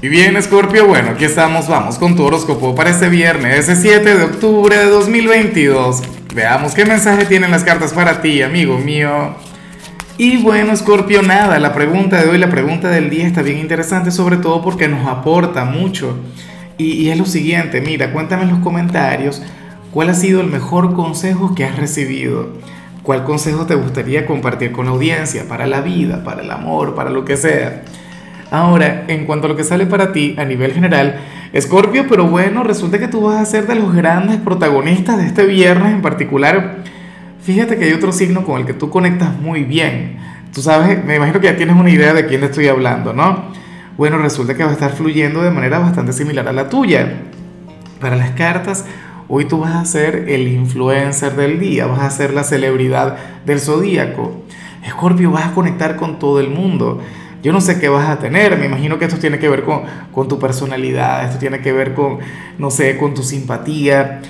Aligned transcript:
Y 0.00 0.06
bien, 0.06 0.40
Scorpio, 0.40 0.86
bueno, 0.86 1.10
aquí 1.10 1.24
estamos, 1.24 1.66
vamos 1.66 1.98
con 1.98 2.14
tu 2.14 2.22
horóscopo 2.22 2.72
para 2.72 2.90
este 2.90 3.08
viernes, 3.08 3.68
ese 3.68 3.74
7 3.74 4.14
de 4.14 4.22
octubre 4.22 4.78
de 4.78 4.84
2022. 4.84 6.02
Veamos 6.32 6.72
qué 6.72 6.84
mensaje 6.84 7.24
tienen 7.24 7.50
las 7.50 7.64
cartas 7.64 7.92
para 7.92 8.22
ti, 8.22 8.42
amigo 8.42 8.78
mío. 8.78 9.34
Y 10.16 10.36
bueno, 10.36 10.76
Scorpio, 10.76 11.22
nada, 11.22 11.58
la 11.58 11.74
pregunta 11.74 12.22
de 12.22 12.28
hoy, 12.28 12.38
la 12.38 12.48
pregunta 12.48 12.90
del 12.90 13.10
día 13.10 13.26
está 13.26 13.42
bien 13.42 13.58
interesante, 13.58 14.12
sobre 14.12 14.36
todo 14.36 14.62
porque 14.62 14.86
nos 14.86 15.04
aporta 15.08 15.64
mucho. 15.64 16.16
Y, 16.76 16.92
y 16.92 17.10
es 17.10 17.18
lo 17.18 17.26
siguiente, 17.26 17.80
mira, 17.80 18.12
cuéntame 18.12 18.44
en 18.44 18.50
los 18.50 18.60
comentarios 18.60 19.42
cuál 19.92 20.10
ha 20.10 20.14
sido 20.14 20.42
el 20.42 20.46
mejor 20.46 20.94
consejo 20.94 21.56
que 21.56 21.64
has 21.64 21.76
recibido. 21.76 22.50
¿Cuál 23.02 23.24
consejo 23.24 23.66
te 23.66 23.74
gustaría 23.74 24.26
compartir 24.26 24.70
con 24.70 24.86
la 24.86 24.92
audiencia 24.92 25.48
para 25.48 25.66
la 25.66 25.80
vida, 25.80 26.22
para 26.22 26.42
el 26.42 26.50
amor, 26.52 26.94
para 26.94 27.10
lo 27.10 27.24
que 27.24 27.36
sea? 27.36 27.82
Ahora, 28.50 29.04
en 29.08 29.26
cuanto 29.26 29.46
a 29.46 29.50
lo 29.50 29.56
que 29.56 29.64
sale 29.64 29.86
para 29.86 30.12
ti 30.12 30.34
a 30.38 30.44
nivel 30.44 30.72
general, 30.72 31.20
Escorpio, 31.52 32.06
pero 32.08 32.26
bueno, 32.26 32.62
resulta 32.62 32.98
que 32.98 33.08
tú 33.08 33.22
vas 33.22 33.40
a 33.40 33.44
ser 33.44 33.66
de 33.66 33.74
los 33.74 33.94
grandes 33.94 34.36
protagonistas 34.38 35.18
de 35.18 35.26
este 35.26 35.44
viernes 35.46 35.92
en 35.92 36.02
particular. 36.02 36.78
Fíjate 37.42 37.76
que 37.76 37.86
hay 37.86 37.92
otro 37.92 38.12
signo 38.12 38.44
con 38.44 38.60
el 38.60 38.66
que 38.66 38.74
tú 38.74 38.90
conectas 38.90 39.38
muy 39.38 39.64
bien. 39.64 40.16
Tú 40.52 40.62
sabes, 40.62 41.02
me 41.04 41.16
imagino 41.16 41.40
que 41.40 41.46
ya 41.46 41.56
tienes 41.56 41.76
una 41.76 41.90
idea 41.90 42.14
de 42.14 42.26
quién 42.26 42.42
estoy 42.42 42.68
hablando, 42.68 43.12
¿no? 43.12 43.52
Bueno, 43.98 44.18
resulta 44.18 44.54
que 44.54 44.64
va 44.64 44.70
a 44.70 44.74
estar 44.74 44.92
fluyendo 44.92 45.42
de 45.42 45.50
manera 45.50 45.78
bastante 45.78 46.12
similar 46.12 46.48
a 46.48 46.52
la 46.52 46.68
tuya. 46.68 47.20
Para 48.00 48.16
las 48.16 48.30
cartas, 48.30 48.84
hoy 49.28 49.44
tú 49.44 49.60
vas 49.60 49.74
a 49.74 49.84
ser 49.84 50.26
el 50.28 50.48
influencer 50.48 51.36
del 51.36 51.58
día, 51.60 51.86
vas 51.86 52.00
a 52.00 52.10
ser 52.10 52.32
la 52.32 52.44
celebridad 52.44 53.16
del 53.44 53.60
zodíaco. 53.60 54.42
Escorpio, 54.84 55.30
vas 55.30 55.48
a 55.48 55.52
conectar 55.52 55.96
con 55.96 56.18
todo 56.18 56.40
el 56.40 56.48
mundo 56.48 57.00
yo 57.42 57.52
no 57.52 57.60
sé 57.60 57.78
qué 57.78 57.88
vas 57.88 58.08
a 58.08 58.18
tener, 58.18 58.58
me 58.58 58.66
imagino 58.66 58.98
que 58.98 59.04
esto 59.04 59.18
tiene 59.18 59.38
que 59.38 59.48
ver 59.48 59.62
con, 59.62 59.82
con 60.12 60.28
tu 60.28 60.38
personalidad, 60.38 61.24
esto 61.26 61.38
tiene 61.38 61.60
que 61.60 61.72
ver 61.72 61.94
con, 61.94 62.18
no 62.58 62.70
sé, 62.70 62.96
con 62.96 63.14
tu 63.14 63.22
simpatía. 63.22 64.20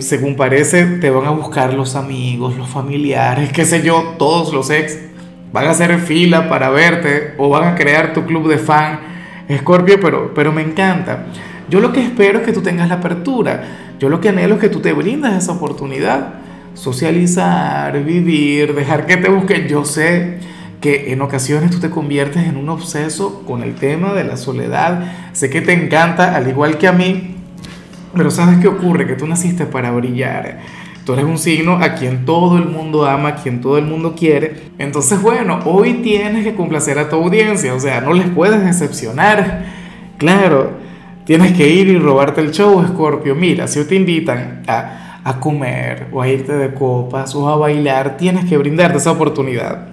según 0.00 0.36
parece, 0.36 0.84
te 0.84 1.10
van 1.10 1.26
a 1.26 1.30
buscar 1.30 1.72
los 1.72 1.94
amigos, 1.94 2.56
los 2.56 2.68
familiares, 2.68 3.52
qué 3.52 3.64
sé 3.64 3.82
yo, 3.82 4.14
todos 4.18 4.52
los 4.52 4.70
ex. 4.70 4.98
Van 5.52 5.66
a 5.66 5.70
hacer 5.70 5.98
fila 6.00 6.48
para 6.48 6.70
verte 6.70 7.34
o 7.36 7.48
van 7.48 7.64
a 7.64 7.74
crear 7.74 8.12
tu 8.12 8.24
club 8.24 8.48
de 8.48 8.58
fan, 8.58 9.00
Scorpio, 9.58 10.00
pero, 10.00 10.32
pero 10.34 10.50
me 10.50 10.62
encanta. 10.62 11.26
Yo 11.68 11.80
lo 11.80 11.92
que 11.92 12.02
espero 12.02 12.40
es 12.40 12.44
que 12.44 12.52
tú 12.52 12.62
tengas 12.62 12.88
la 12.88 12.96
apertura. 12.96 13.62
Yo 13.98 14.08
lo 14.08 14.20
que 14.20 14.30
anhelo 14.30 14.54
es 14.54 14.60
que 14.60 14.68
tú 14.68 14.80
te 14.80 14.92
brindas 14.92 15.42
esa 15.42 15.52
oportunidad. 15.52 16.34
Socializar, 16.74 18.02
vivir, 18.02 18.74
dejar 18.74 19.06
que 19.06 19.16
te 19.16 19.28
busquen. 19.28 19.68
Yo 19.68 19.84
sé 19.84 20.38
que 20.82 21.12
en 21.12 21.22
ocasiones 21.22 21.70
tú 21.70 21.78
te 21.78 21.88
conviertes 21.88 22.44
en 22.44 22.56
un 22.58 22.68
obseso 22.68 23.44
con 23.46 23.62
el 23.62 23.76
tema 23.76 24.12
de 24.12 24.24
la 24.24 24.36
soledad. 24.36 25.30
Sé 25.32 25.48
que 25.48 25.62
te 25.62 25.72
encanta, 25.72 26.34
al 26.34 26.48
igual 26.48 26.76
que 26.76 26.88
a 26.88 26.92
mí, 26.92 27.36
pero 28.14 28.30
¿sabes 28.30 28.58
qué 28.58 28.66
ocurre? 28.68 29.06
Que 29.06 29.14
tú 29.14 29.26
naciste 29.26 29.64
para 29.64 29.92
brillar. 29.92 30.58
Tú 31.06 31.14
eres 31.14 31.24
un 31.24 31.38
signo 31.38 31.76
a 31.76 31.94
quien 31.94 32.24
todo 32.24 32.58
el 32.58 32.66
mundo 32.66 33.06
ama, 33.06 33.30
a 33.30 33.34
quien 33.36 33.60
todo 33.60 33.78
el 33.78 33.84
mundo 33.84 34.14
quiere. 34.16 34.70
Entonces, 34.78 35.22
bueno, 35.22 35.60
hoy 35.64 35.94
tienes 35.94 36.44
que 36.44 36.54
complacer 36.54 36.98
a 36.98 37.08
tu 37.08 37.16
audiencia, 37.16 37.74
o 37.74 37.80
sea, 37.80 38.00
no 38.00 38.12
les 38.12 38.28
puedes 38.30 38.64
decepcionar. 38.64 39.64
Claro, 40.18 40.72
tienes 41.24 41.56
que 41.56 41.68
ir 41.68 41.86
y 41.88 41.98
robarte 41.98 42.40
el 42.40 42.50
show, 42.50 42.84
Scorpio. 42.88 43.36
Mira, 43.36 43.68
si 43.68 43.84
te 43.84 43.94
invitan 43.94 44.64
a, 44.66 45.20
a 45.22 45.38
comer 45.38 46.08
o 46.10 46.20
a 46.20 46.28
irte 46.28 46.52
de 46.52 46.74
copas 46.74 47.36
o 47.36 47.48
a 47.48 47.56
bailar, 47.56 48.16
tienes 48.16 48.46
que 48.46 48.58
brindarte 48.58 48.98
esa 48.98 49.12
oportunidad. 49.12 49.88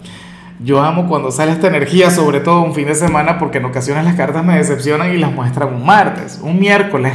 Yo 0.62 0.82
amo 0.82 1.08
cuando 1.08 1.32
sale 1.32 1.54
esta 1.54 1.68
energía, 1.68 2.12
sobre 2.12 2.42
todo 2.42 2.62
un 2.62 2.74
fin 2.74 2.86
de 2.86 2.96
semana, 2.96 3.40
porque 3.40 3.60
en 3.60 3.66
ocasiones 3.66 4.04
las 4.04 4.16
cartas 4.16 4.44
me 4.44 4.58
decepcionan 4.58 5.14
y 5.14 5.18
las 5.18 5.32
muestran 5.32 5.74
un 5.74 5.86
martes, 5.86 6.42
un 6.44 6.60
miércoles, 6.60 7.14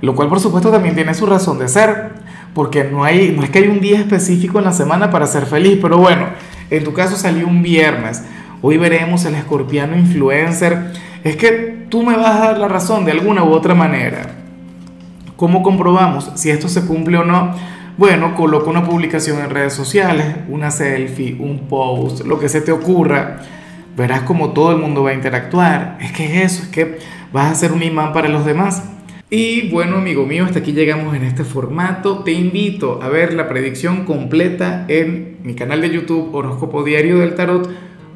lo 0.00 0.14
cual 0.14 0.28
por 0.28 0.38
supuesto 0.38 0.70
también 0.70 0.94
tiene 0.94 1.12
su 1.12 1.26
razón 1.26 1.58
de 1.58 1.66
ser, 1.66 2.12
porque 2.54 2.84
no, 2.84 3.02
hay, 3.02 3.34
no 3.36 3.42
es 3.42 3.50
que 3.50 3.58
hay 3.58 3.66
un 3.66 3.80
día 3.80 3.98
específico 3.98 4.60
en 4.60 4.66
la 4.66 4.72
semana 4.72 5.10
para 5.10 5.26
ser 5.26 5.46
feliz, 5.46 5.80
pero 5.82 5.98
bueno, 5.98 6.26
en 6.70 6.84
tu 6.84 6.92
caso 6.92 7.16
salió 7.16 7.48
un 7.48 7.64
viernes, 7.64 8.22
hoy 8.60 8.76
veremos 8.76 9.24
el 9.24 9.34
escorpiano 9.34 9.96
influencer, 9.96 10.92
es 11.24 11.34
que 11.34 11.86
tú 11.88 12.04
me 12.04 12.16
vas 12.16 12.36
a 12.36 12.44
dar 12.46 12.58
la 12.58 12.68
razón 12.68 13.04
de 13.04 13.10
alguna 13.10 13.42
u 13.42 13.50
otra 13.50 13.74
manera. 13.74 14.36
¿Cómo 15.34 15.64
comprobamos 15.64 16.30
si 16.36 16.50
esto 16.50 16.68
se 16.68 16.86
cumple 16.86 17.18
o 17.18 17.24
no? 17.24 17.56
Bueno, 17.98 18.34
coloca 18.34 18.70
una 18.70 18.84
publicación 18.84 19.38
en 19.40 19.50
redes 19.50 19.74
sociales, 19.74 20.26
una 20.48 20.70
selfie, 20.70 21.36
un 21.38 21.68
post, 21.68 22.24
lo 22.24 22.38
que 22.38 22.48
se 22.48 22.62
te 22.62 22.72
ocurra. 22.72 23.42
Verás 23.94 24.22
como 24.22 24.52
todo 24.54 24.72
el 24.72 24.78
mundo 24.78 25.02
va 25.02 25.10
a 25.10 25.14
interactuar. 25.14 25.98
Es 26.00 26.10
que 26.12 26.42
eso, 26.42 26.62
es 26.62 26.68
que 26.70 26.98
vas 27.34 27.52
a 27.52 27.54
ser 27.54 27.72
un 27.72 27.82
imán 27.82 28.14
para 28.14 28.30
los 28.30 28.46
demás. 28.46 28.82
Y 29.28 29.68
bueno, 29.68 29.98
amigo 29.98 30.24
mío, 30.24 30.46
hasta 30.46 30.60
aquí 30.60 30.72
llegamos 30.72 31.14
en 31.14 31.24
este 31.24 31.44
formato. 31.44 32.22
Te 32.22 32.32
invito 32.32 33.02
a 33.02 33.10
ver 33.10 33.34
la 33.34 33.46
predicción 33.46 34.06
completa 34.06 34.86
en 34.88 35.36
mi 35.42 35.54
canal 35.54 35.82
de 35.82 35.90
YouTube 35.90 36.34
Horóscopo 36.34 36.84
Diario 36.84 37.18
del 37.18 37.34
Tarot 37.34 37.68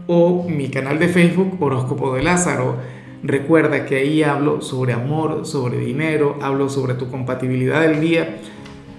o 0.06 0.48
mi 0.48 0.70
canal 0.70 0.98
de 0.98 1.08
Facebook 1.08 1.58
Horóscopo 1.60 2.14
de 2.14 2.22
Lázaro. 2.22 2.76
Recuerda 3.22 3.84
que 3.84 3.96
ahí 3.96 4.22
hablo 4.22 4.62
sobre 4.62 4.94
amor, 4.94 5.44
sobre 5.44 5.78
dinero, 5.78 6.38
hablo 6.40 6.70
sobre 6.70 6.94
tu 6.94 7.10
compatibilidad 7.10 7.82
del 7.82 8.00
día 8.00 8.38